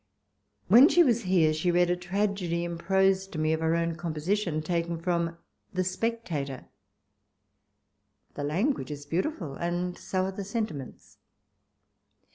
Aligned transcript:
When 0.67 0.89
she 0.89 1.03
was 1.03 1.21
here, 1.25 1.53
she 1.53 1.69
read 1.69 1.91
a 1.91 1.95
tragedy 1.95 2.65
in 2.65 2.79
prose 2.79 3.27
to 3.27 3.37
me, 3.37 3.53
of 3.53 3.59
her 3.59 3.75
own 3.75 3.95
composition, 3.97 4.63
taken 4.63 4.97
from" 4.99 5.37
The 5.75 5.83
Spectator": 5.83 6.65
the 8.33 8.43
language 8.43 8.89
is 8.89 9.05
beauti 9.05 9.37
ful 9.37 9.53
and 9.53 9.95
so 9.95 10.23
are 10.23 10.31
the 10.31 10.43
sentiments. 10.43 11.19